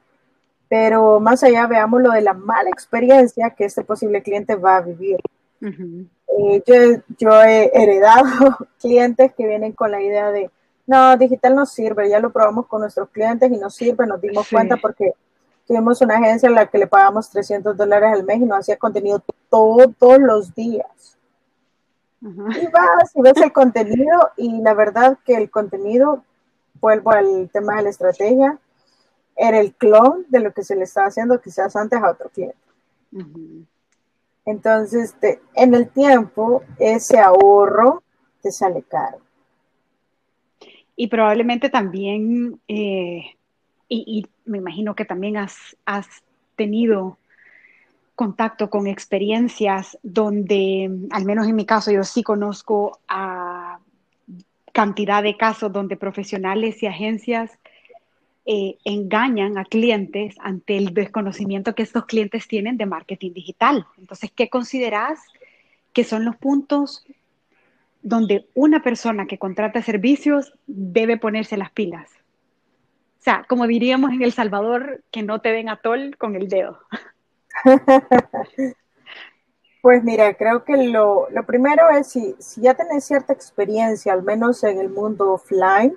[0.68, 4.82] pero más allá veamos lo de la mala experiencia que este posible cliente va a
[4.82, 5.18] vivir.
[5.62, 6.62] Eh,
[7.18, 10.50] yo, he heredado clientes que vienen con la idea de,
[10.86, 14.46] no, digital no sirve, ya lo probamos con nuestros clientes y no sirve, nos dimos
[14.50, 15.14] cuenta porque
[15.68, 18.78] tuvimos una agencia a la que le pagamos 300 dólares al mes y nos hacía
[18.78, 21.18] contenido todos los días.
[22.20, 26.24] Y vas y ves el contenido y la verdad que el contenido,
[26.80, 28.58] vuelvo al tema de la estrategia,
[29.36, 32.56] era el clon de lo que se le estaba haciendo quizás antes a otro cliente.
[34.46, 35.14] Entonces,
[35.54, 38.02] en el tiempo, ese ahorro
[38.42, 39.18] te sale caro.
[40.96, 43.36] Y probablemente también, eh,
[43.88, 45.76] y, me imagino que también has,
[46.56, 47.18] tenido
[48.16, 53.78] contacto con experiencias donde, al menos en mi caso, yo sí conozco a
[54.72, 57.56] cantidad de casos donde profesionales y agencias
[58.44, 63.86] eh, engañan a clientes ante el desconocimiento que estos clientes tienen de marketing digital.
[63.98, 65.20] Entonces, ¿qué consideras
[65.92, 67.04] que son los puntos
[68.02, 72.17] donde una persona que contrata servicios debe ponerse las pilas?
[73.28, 76.78] Sea, como diríamos en El Salvador, que no te den atol con el dedo.
[79.80, 84.24] Pues mira, creo que lo, lo primero es si, si ya tenés cierta experiencia, al
[84.24, 85.96] menos en el mundo offline,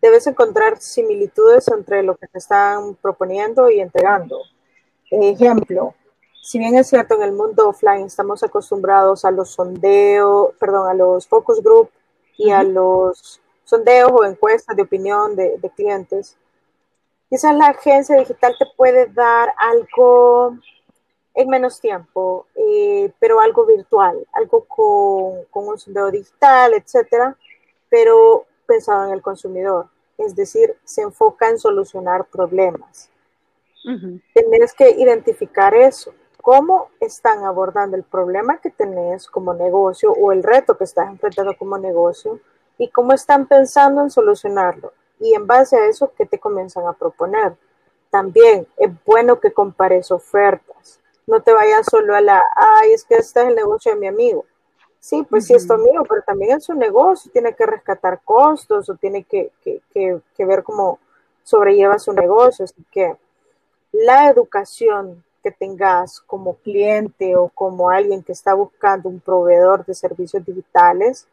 [0.00, 4.40] debes encontrar similitudes entre lo que te están proponiendo y entregando.
[5.10, 5.94] Ejemplo,
[6.40, 10.94] si bien es cierto en el mundo offline estamos acostumbrados a los sondeos, perdón, a
[10.94, 11.90] los focus group
[12.38, 16.36] y a los sondeos o encuestas de opinión de, clientes,
[17.30, 20.58] quizás la agencia digital te puede dar algo
[21.32, 27.36] en menos tiempo, eh, pero algo virtual, algo con, con un sondeo digital, etcétera,
[27.88, 29.86] pero pensado en el consumidor,
[30.18, 33.08] es decir, se enfoca en solucionar problemas.
[34.34, 36.12] Tienes que identificar eso,
[36.42, 41.56] cómo están abordando el problema que tenés como negocio o el reto que estás enfrentando
[41.56, 42.40] como negocio
[42.76, 44.92] y cómo están pensando en solucionarlo.
[45.20, 47.54] Y en base a eso, ¿qué te comienzan a proponer?
[48.10, 50.98] También es bueno que compares ofertas.
[51.26, 54.08] No te vayas solo a la, ay, es que este es el negocio de mi
[54.08, 54.44] amigo.
[54.98, 58.88] Sí, pues sí es tu amigo, pero también es su negocio, tiene que rescatar costos
[58.90, 59.50] o tiene que,
[60.38, 60.98] ver cómo
[61.42, 62.66] sobrelleva su negocio.
[62.66, 63.16] Así que
[63.92, 69.94] la educación que tengas como cliente o como alguien que está buscando un proveedor de
[69.94, 71.26] servicios digitales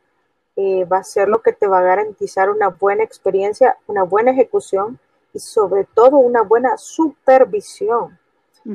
[0.60, 4.32] eh, va a ser lo que te va a garantizar una buena experiencia, una buena
[4.32, 5.00] ejecución
[5.32, 8.18] y sobre todo una buena supervisión.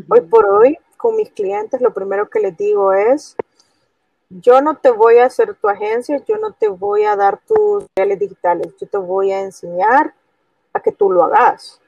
[0.08, 3.36] Hoy por hoy, con mis clientes, lo primero que les digo es,
[4.30, 7.84] yo no te voy a hacer tu agencia, yo no te voy a dar tus
[7.96, 10.14] reales digitales, yo te voy a enseñar
[10.72, 11.80] a que tú lo hagas.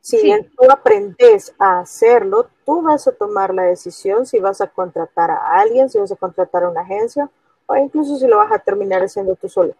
[0.00, 4.68] Si bien tú aprendes a hacerlo, tú vas a tomar la decisión si vas a
[4.68, 7.28] contratar a alguien, si vas a contratar a una agencia
[7.66, 9.74] o incluso si lo vas a terminar haciendo tú solo.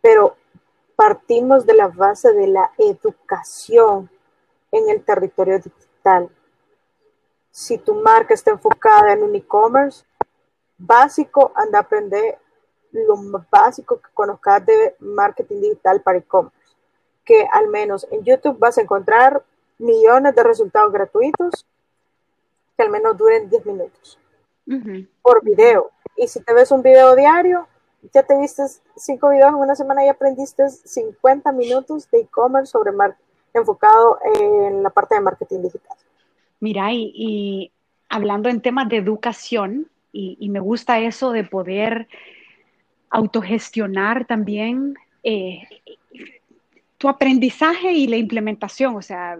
[0.00, 0.36] Pero
[0.96, 4.10] partimos de la base de la educación
[4.72, 6.28] en el territorio digital.
[7.50, 10.04] Si tu marca está enfocada en un e-commerce,
[10.76, 12.38] básico, anda a aprender
[12.92, 13.16] lo
[13.50, 16.56] básico que conozcas de marketing digital para e-commerce.
[17.24, 19.42] Que al menos en YouTube vas a encontrar
[19.78, 21.66] millones de resultados gratuitos
[22.76, 24.18] que al menos duren 10 minutos
[25.22, 25.90] por video.
[26.18, 27.68] Y si te ves un video diario,
[28.12, 28.62] ya te viste
[28.96, 32.92] cinco videos en una semana y aprendiste 50 minutos de e-commerce sobre
[33.54, 35.96] enfocado en la parte de marketing digital.
[36.60, 37.72] Mira, y,
[38.08, 42.08] hablando en temas de educación, y, me gusta eso de poder
[43.10, 45.62] autogestionar también eh,
[46.98, 48.96] tu aprendizaje y la implementación.
[48.96, 49.38] O sea,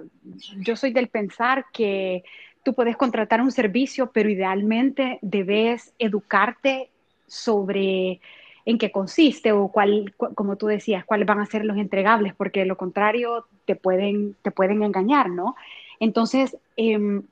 [0.58, 2.22] yo soy del pensar que
[2.62, 6.90] tú puedes contratar un servicio, pero idealmente debes educarte
[7.26, 8.20] sobre
[8.64, 12.60] en qué consiste o cuál, como tú decías, cuáles van a ser los entregables, porque
[12.60, 15.56] de lo contrario te pueden, te pueden engañar, ¿no?
[16.00, 17.22] Entonces, em,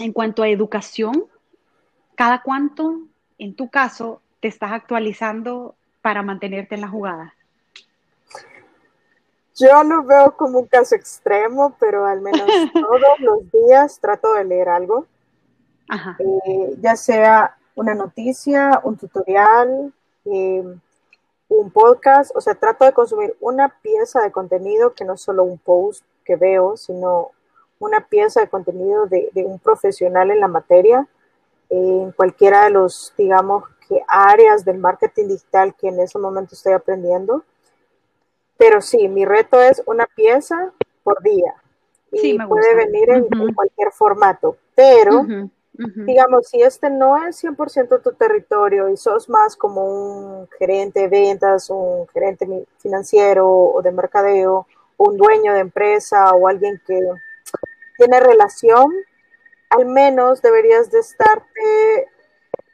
[0.00, 1.24] en cuanto a educación,
[2.16, 3.02] ¿cada cuánto,
[3.38, 7.34] en tu caso, te estás actualizando para mantenerte en la jugada?
[9.60, 12.40] Yo lo veo como un caso extremo, pero al menos
[12.72, 15.06] todos los días trato de leer algo,
[16.18, 19.92] eh, ya sea una noticia, un tutorial,
[20.24, 20.64] eh,
[21.48, 25.44] un podcast, o sea, trato de consumir una pieza de contenido que no es solo
[25.44, 27.32] un post que veo, sino
[27.78, 31.06] una pieza de contenido de, un profesional en la materia,
[31.68, 36.72] en cualquiera de los, digamos, que áreas del marketing digital que en ese momento estoy
[36.72, 37.42] aprendiendo.
[38.60, 40.70] Pero sí, mi reto es una pieza
[41.02, 41.54] por día.
[42.12, 44.58] Y puede venir en, cualquier formato.
[44.74, 45.24] Pero,
[45.72, 51.08] digamos, si este no es 100% tu territorio y sos más como un gerente de
[51.08, 54.66] ventas, un gerente financiero o de mercadeo,
[54.98, 57.00] un dueño de empresa o alguien que
[57.96, 58.92] tiene relación,
[59.70, 62.10] al menos deberías de estarte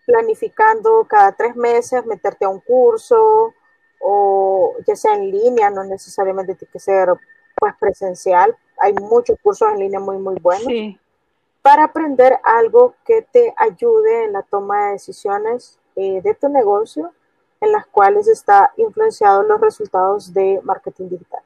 [0.05, 3.55] planificando cada tres meses, meterte a un curso,
[4.01, 7.09] o ya sea en línea, no necesariamente tiene que ser
[7.59, 8.55] pues presencial.
[8.81, 10.67] Hay muchos cursos en línea muy, muy buenos.
[11.63, 17.13] Para aprender algo que te ayude en la toma de decisiones eh, de tu negocio,
[17.61, 21.41] en las cuales está influenciado los resultados de marketing digital.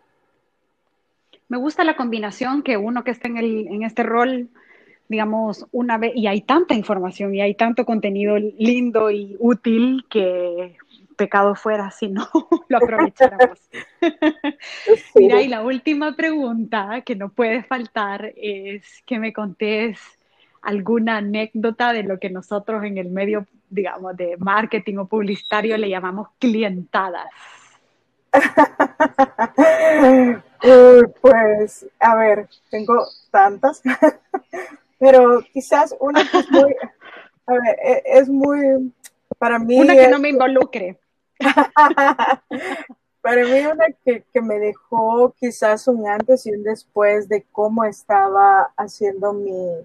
[1.48, 4.48] Me gusta la combinación que uno que está en, el, en este rol,
[5.08, 10.76] digamos, una vez, y hay tanta información y hay tanto contenido lindo y útil que
[11.20, 12.26] pecado fuera si no
[12.68, 13.60] lo aprovecháramos.
[15.14, 19.98] Mira, y la última pregunta que no puede faltar es que me contés
[20.62, 25.90] alguna anécdota de lo que nosotros en el medio, digamos, de marketing o publicitario le
[25.90, 27.28] llamamos clientadas.
[31.20, 33.82] pues, a ver, tengo tantas,
[34.98, 36.74] pero quizás una que es muy,
[37.46, 38.90] a ver, e, es muy,
[39.36, 39.78] para mí...
[39.78, 40.96] Una que no me involucre.
[43.22, 48.72] Para mí una que, me dejó quizás un antes y un después de cómo estaba
[48.76, 49.76] haciendo mi,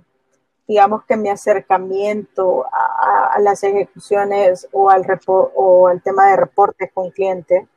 [0.67, 7.11] digamos que mi acercamiento a, las ejecuciones o al, o al tema de reportes con
[7.11, 7.67] cliente,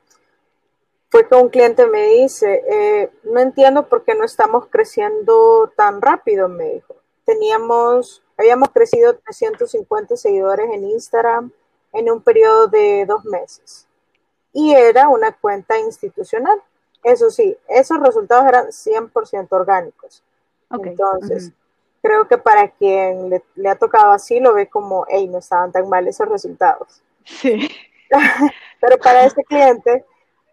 [1.10, 6.02] fue que un cliente me dice, eh, no entiendo por qué no estamos creciendo tan
[6.02, 6.94] rápido, me dijo.
[7.24, 11.52] Teníamos, habíamos crecido 350 seguidores en Instagram,
[11.92, 13.86] en un periodo de dos meses.
[14.52, 16.60] Y era una cuenta institucional.
[17.02, 20.22] Eso sí, esos resultados eran 100% orgánicos.
[20.70, 21.52] Entonces,
[22.02, 25.88] creo que para quien le, ha tocado así, lo ve como, hey, no estaban tan
[25.88, 27.02] mal esos resultados.
[27.24, 27.68] Sí.
[28.80, 30.04] Pero para ese cliente,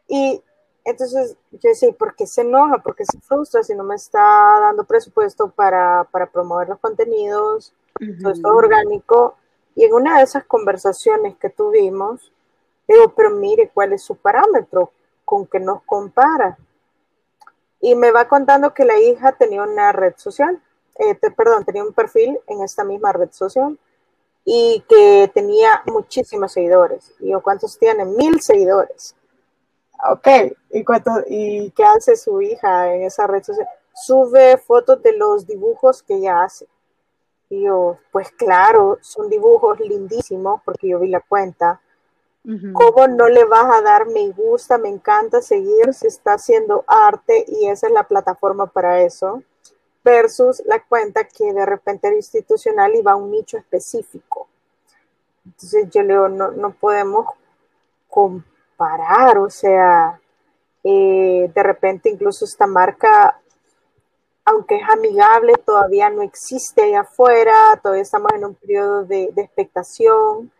[0.07, 0.41] y
[0.83, 2.77] entonces yo decía, ¿por qué se enoja?
[2.77, 4.19] ¿Por qué se frustra si no me está
[4.61, 7.73] dando presupuesto para, promover los contenidos?
[8.21, 9.37] Todo esto orgánico.
[9.75, 12.31] Y en una de esas conversaciones que tuvimos,
[12.87, 14.91] digo, pero mire, ¿cuál es su parámetro?
[15.25, 16.57] ¿Con qué nos compara?
[17.81, 20.61] Y me va contando que la hija tenía una red social,
[20.97, 23.77] eh, perdón, tenía un perfil en esta misma red social
[24.45, 27.13] y que tenía muchísimos seguidores.
[27.19, 28.05] Y yo, ¿cuántos tiene?
[28.05, 29.15] Mil seguidores.
[30.07, 30.27] Ok,
[30.71, 33.67] ¿y, cuánto, ¿y qué hace su hija en esa red social?
[33.93, 36.67] Sube fotos de los dibujos que ella hace.
[37.61, 41.81] Yo, pues claro, son dibujos lindísimos porque yo vi la cuenta.
[42.73, 47.43] ¿Cómo no le vas a dar me gusta, me encanta seguir si está haciendo arte
[47.47, 49.41] y esa es la plataforma para eso?
[50.05, 54.47] versus la cuenta que de repente era institucional y va a un nicho específico.
[55.43, 57.25] Entonces yo leo, no, no podemos
[58.07, 60.21] comparar, o sea,
[60.83, 63.41] eh, de repente incluso esta marca,
[64.45, 69.41] aunque es amigable, todavía no existe allá afuera, todavía estamos en un periodo de, de
[69.41, 70.51] expectación.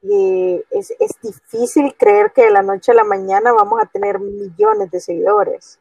[0.00, 4.20] Y es, es, difícil creer que de la noche a la mañana vamos a tener
[4.20, 5.80] millones de seguidores,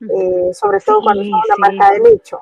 [0.00, 2.40] eh, sobre todo cuando somos una marca de nicho.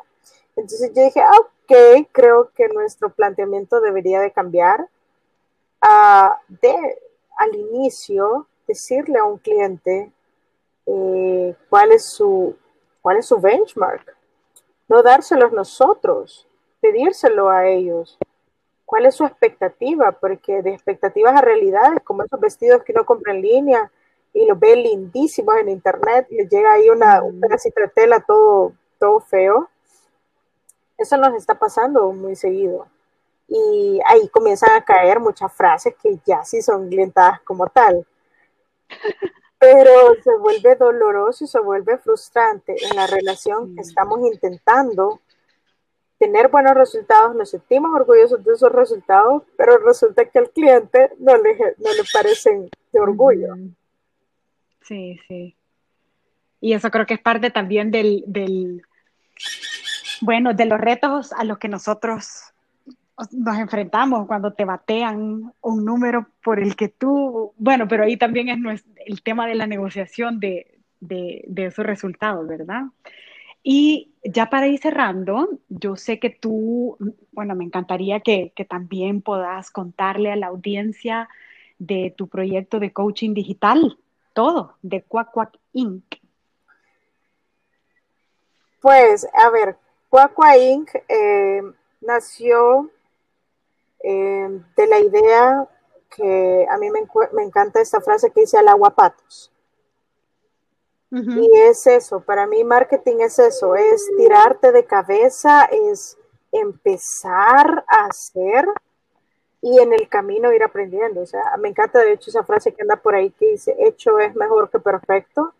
[0.57, 4.89] Entonces yo dije, ah, ok, creo que nuestro planteamiento debería de cambiar.
[5.83, 6.75] Uh, de
[7.37, 10.13] al inicio decirle a un cliente
[10.87, 12.57] eh, cuál, es su,
[13.01, 14.17] cuál es su benchmark,
[14.93, 16.47] no dárselos nosotros,
[16.83, 18.19] pedírselo a ellos.
[18.85, 20.13] ¿Cuál es su expectativa?
[20.13, 23.91] Porque de expectativas a realidades, como esos vestidos que uno compra en línea
[24.35, 28.75] y los ve lindísimos en internet, y llega ahí una, un pedacito de tela todo,
[28.99, 29.71] todo feo.
[30.99, 32.87] Eso nos está pasando muy seguido
[33.49, 38.07] y ahí comienzan a caer muchas frases que ya sí son glentadas como tal.
[39.63, 45.21] Pero se vuelve doloroso y se vuelve frustrante en la relación que estamos intentando
[46.19, 51.37] tener buenos resultados, nos sentimos orgullosos de esos resultados, pero resulta que al cliente no
[51.37, 53.55] le, no le parecen de orgullo.
[54.83, 55.57] Sí, sí.
[56.61, 58.83] Y eso creo que es parte también del, del,
[60.21, 62.52] bueno, de los retos a los que nosotros
[63.33, 68.49] nos enfrentamos cuando te batean un número por el que tú, bueno, pero ahí también
[68.49, 72.85] es el tema de la negociación de, de, esos resultados, ¿verdad?
[73.63, 76.97] Y ya para ir cerrando, yo sé que tú,
[77.33, 81.29] bueno, me encantaría que, que también puedas contarle a la audiencia
[81.79, 83.99] de tu proyecto de coaching digital,
[84.33, 86.05] todo, de Quack Quack Inc.
[88.81, 89.77] Pues, a ver,
[90.09, 90.91] Quack Quack Inc.
[91.09, 91.63] Eh,
[92.01, 92.91] nació
[94.03, 95.69] eh, de la idea
[96.15, 99.51] que a mí me, me, encanta esta frase que dice al agua patos.
[101.11, 106.17] Y es eso, para mí marketing es eso, es tirarte de cabeza, es
[106.51, 108.65] empezar a hacer
[109.61, 111.21] y en el camino ir aprendiendo.
[111.21, 114.19] O sea, me encanta de hecho esa frase que anda por ahí que dice, hecho
[114.21, 115.53] es mejor que perfecto,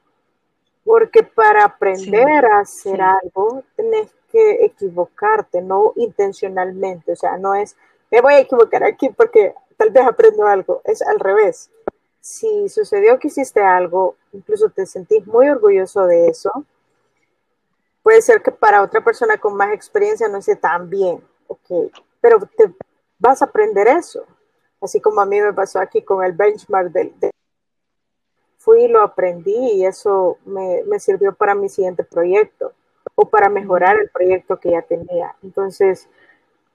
[0.85, 7.77] porque para aprender a hacer algo tienes que equivocarte, no intencionalmente, o sea, no es
[8.13, 10.83] me voy a equivocar aquí porque tal vez aprendo algo.
[10.85, 11.71] Es al revés.
[12.21, 16.51] Si sucedió que hiciste algo, incluso te sentís muy orgulloso de eso,
[18.03, 21.91] puede ser que para otra persona con más experiencia no esté tan bien, ok,
[22.21, 22.73] pero te
[23.19, 24.25] vas a aprender eso.
[24.81, 27.15] Así como a mí me pasó aquí con el benchmark del...
[28.59, 32.73] fui y lo aprendí y eso me, me sirvió para mi siguiente proyecto
[33.15, 35.35] o para mejorar el proyecto que ya tenía.
[35.43, 36.09] Entonces,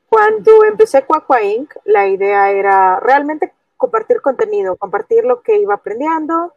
[0.10, 6.54] cuando empecé Cuacua Inc., la idea era realmente compartir contenido, compartir lo que iba aprendiendo,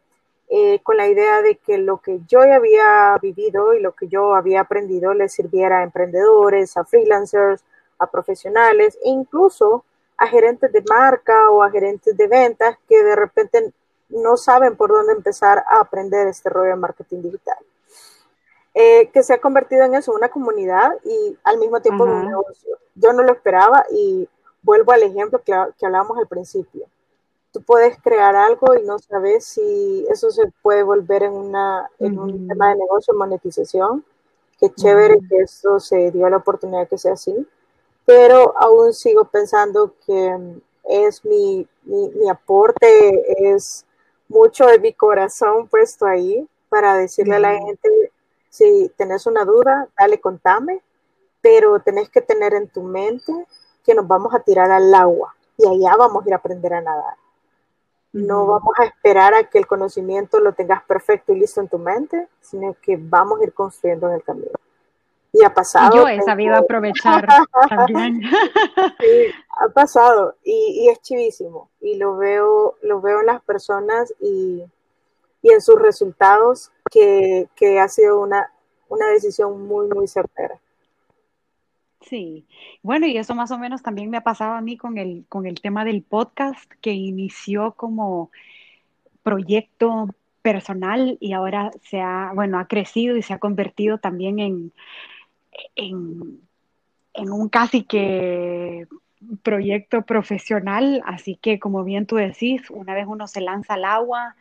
[0.48, 4.34] eh, con la idea de que lo que yo había vivido y lo que yo
[4.34, 7.62] había aprendido le sirviera a emprendedores, a freelancers,
[7.98, 9.84] a profesionales, incluso
[10.16, 13.72] a gerentes de marca o a gerentes de ventas que de repente
[14.08, 17.58] no saben por dónde empezar a aprender este rollo de marketing digital.
[18.72, 22.78] Eh, que se ha convertido en eso, una comunidad y al mismo tiempo un negocio.
[22.94, 24.28] Yo no lo esperaba y
[24.62, 26.86] vuelvo al ejemplo que, que hablábamos al principio.
[27.52, 32.16] Tú puedes crear algo y no sabes si eso se puede volver en, una, en
[32.16, 34.04] un tema de negocio, monetización.
[34.60, 37.34] Qué chévere que esto se dio la oportunidad que sea así,
[38.06, 43.84] pero aún sigo pensando que mm, es mi, mi, mi aporte, es
[44.28, 48.09] mucho de mi corazón puesto ahí para decirle a la gente
[48.50, 50.82] si tenés una duda, dale, contame,
[51.40, 53.32] pero tenés que tener en tu mente
[53.84, 56.80] que nos vamos a tirar al agua y allá vamos a ir a aprender a
[56.80, 57.14] nadar.
[58.12, 61.78] No vamos a esperar a que el conocimiento lo tengas perfecto y listo en tu
[61.78, 64.50] mente, sino que vamos a ir construyendo en el camino.
[65.32, 65.94] Y ha pasado.
[65.94, 67.24] yo he sabido aprovechar
[67.68, 68.20] también.
[68.98, 71.70] Sí, ha pasado y, y, es chivísimo.
[71.80, 74.64] Y lo veo, lo veo en las personas y,
[75.42, 78.52] y en sus resultados que, que ha sido una,
[78.88, 80.58] una decisión muy, muy certera.
[82.02, 82.46] Sí,
[82.82, 85.46] bueno, y eso más o menos también me ha pasado a mí con el, con
[85.46, 88.30] el tema del podcast que inició como
[89.22, 90.08] proyecto
[90.42, 94.72] personal y ahora se ha, bueno, ha crecido y se ha convertido también en,
[95.76, 96.40] en,
[97.12, 98.88] en un casi que
[99.42, 104.36] proyecto profesional, así que como bien tú decís, una vez uno se lanza al agua,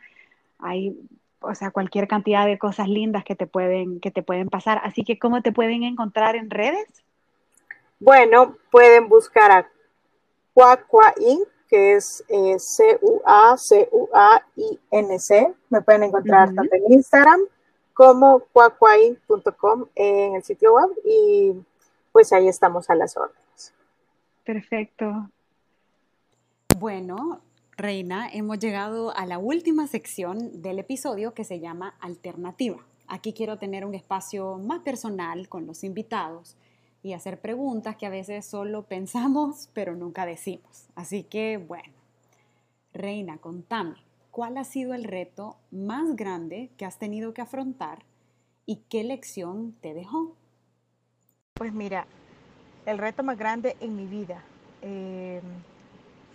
[0.62, 0.96] hay
[1.40, 4.80] o sea, cualquier cantidad de cosas lindas que te pueden, que te pueden pasar.
[4.84, 6.86] Así que, ¿cómo te pueden encontrar en redes?
[7.98, 9.66] Bueno, pueden buscar a
[10.52, 13.14] Cuacua Inc., que es eh, C-U-A-C-U-A-I-N-C.
[15.70, 17.40] Me pueden encontrar tanto en Instagram
[17.94, 21.52] como cuacuainc.com en el sitio web y
[22.10, 23.72] pues ahí estamos a las órdenes.
[24.44, 25.30] Perfecto.
[26.76, 27.40] Bueno,
[27.80, 32.84] Reina, hemos llegado a la última sección del episodio que se llama Alternativa.
[33.06, 36.58] Aquí quiero tener un espacio más personal con los invitados
[37.02, 40.88] y hacer preguntas que a veces solo pensamos pero nunca decimos.
[40.94, 41.94] Así que bueno,
[42.92, 43.96] Reina, contame,
[44.30, 48.04] ¿cuál ha sido el reto más grande que has tenido que afrontar
[48.66, 50.36] y qué lección te dejó?
[51.54, 52.06] Pues mira,
[52.84, 54.44] el reto más grande en mi vida.
[54.82, 55.40] Eh,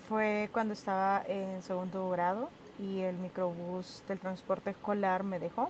[0.07, 2.49] fue cuando estaba en segundo grado
[2.79, 5.69] y el microbús del transporte escolar me dejó.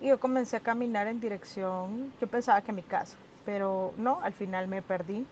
[0.00, 4.32] Y yo comencé a caminar en dirección, yo pensaba que mi casa, pero no, al
[4.32, 5.24] final me perdí.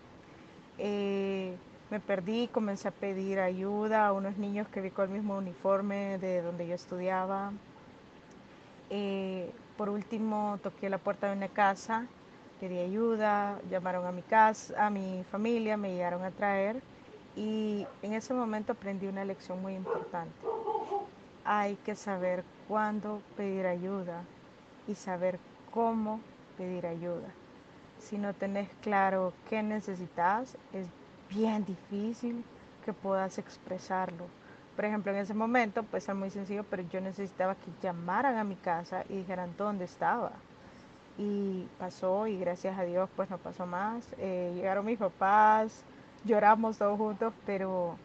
[0.78, 1.56] Eh,
[1.90, 6.18] me perdí, comencé a pedir ayuda a unos niños que vi con el mismo uniforme
[6.18, 7.52] de donde yo estudiaba.
[8.90, 12.06] Eh, por último, toqué la puerta de una casa,
[12.60, 16.80] pedí ayuda, llamaron a mi casa, a mi familia, me llegaron a traer
[17.36, 20.34] y en ese momento aprendí una lección muy importante.
[21.44, 24.22] Hay que saber cuándo pedir ayuda
[24.86, 25.38] y saber
[25.70, 26.20] cómo
[26.56, 27.28] pedir ayuda.
[27.98, 30.86] Si no tenés claro qué necesitas, es
[31.28, 32.44] bien difícil
[32.84, 34.26] que puedas expresarlo.
[34.76, 38.44] Por ejemplo, en ese momento, pues es muy sencillo, pero yo necesitaba que llamaran a
[38.44, 40.32] mi casa y dijeran dónde estaba.
[41.18, 44.14] Y pasó y gracias a Dios pues no pasó más.
[44.18, 45.84] Eh, llegaron mis papás,
[46.24, 47.96] lloramos todos juntos, pero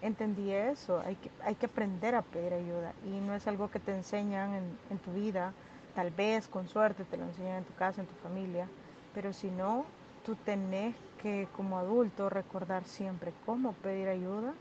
[0.00, 3.78] entendí eso, hay que, hay que aprender a pedir ayuda y no es algo que
[3.78, 5.52] te enseñan en, en tu vida,
[5.94, 8.68] tal vez con suerte te lo enseñan en tu casa, en tu familia,
[9.14, 9.84] pero si no,
[10.24, 14.54] tú tenés que como adulto recordar siempre cómo pedir ayuda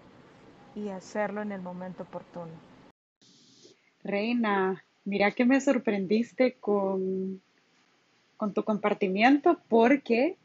[0.75, 2.51] y hacerlo en el momento oportuno.
[4.03, 7.41] Reina, mira que me sorprendiste con,
[8.37, 10.37] con tu compartimiento porque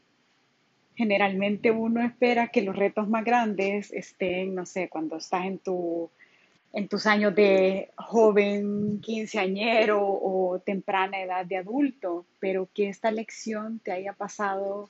[0.97, 6.09] generalmente uno espera que los retos más grandes estén, no sé, cuando estás en, tu,
[6.73, 13.79] en tus años de joven, quinceañero o temprana edad de adulto, pero que esta lección
[13.79, 14.89] te haya pasado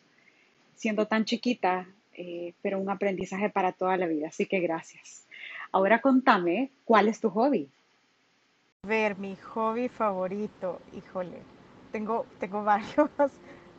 [0.76, 4.30] siendo tan chiquita, eh, pero un aprendizaje para toda la vida.
[4.30, 5.28] Así que gracias.
[5.74, 7.68] Ahora contame, ¿cuál es tu hobby?
[8.88, 11.42] Ver, mi hobby favorito, híjole,
[11.92, 13.10] tengo, tengo varios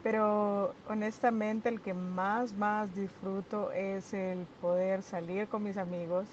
[0.02, 6.26] pero honestamente el que más, más disfruto es el poder salir con mis amigos,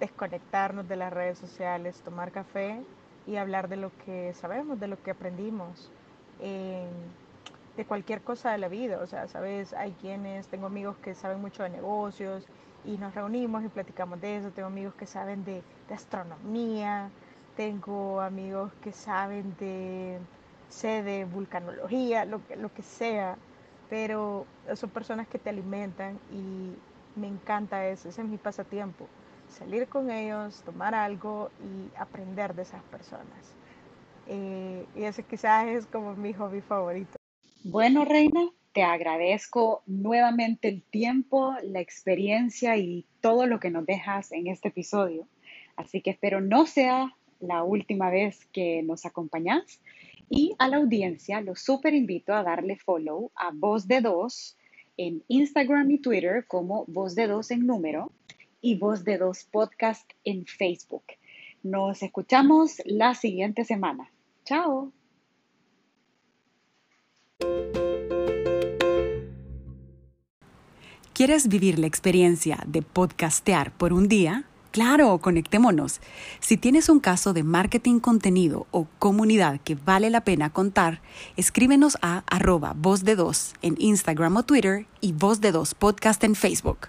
[0.00, 2.82] desconectarnos de las redes sociales, tomar café
[3.26, 5.90] y hablar de lo que sabemos, de lo que aprendimos,
[6.40, 9.00] de cualquier cosa de la vida.
[9.00, 12.48] O sea, sabes, hay quienes, tengo amigos que saben mucho de negocios
[12.84, 17.10] y nos reunimos y platicamos de eso, tengo amigos que saben de astronomía,
[17.54, 20.18] tengo amigos que saben de
[20.72, 23.36] sé de vulcanología, lo que, lo que sea,
[23.90, 26.72] pero son personas que te alimentan y
[27.18, 29.06] me encanta eso, ese es mi pasatiempo,
[29.48, 33.54] salir con ellos, tomar algo y aprender de esas personas.
[34.26, 37.16] Eh, y ese quizás es como mi hobby favorito.
[37.64, 44.32] Bueno, Reina, te agradezco nuevamente el tiempo, la experiencia y todo lo que nos dejas
[44.32, 45.26] en este episodio.
[45.76, 49.80] Así que espero no sea la última vez que nos acompañas
[50.34, 54.56] y a la audiencia los super invito a darle follow a Voz de Dos
[54.96, 58.10] en Instagram y Twitter como Voz de Dos en número
[58.62, 61.04] y Voz de Dos Podcast en Facebook.
[61.62, 64.10] Nos escuchamos la siguiente semana.
[64.46, 64.90] Chao.
[71.12, 74.46] ¿Quieres vivir la experiencia de podcastear por un día?
[74.72, 76.00] Claro, conectémonos.
[76.40, 81.02] Si tienes un caso de marketing contenido o comunidad que vale la pena contar,
[81.36, 86.24] escríbenos a arroba voz de dos en Instagram o Twitter y voz de dos podcast
[86.24, 86.88] en Facebook.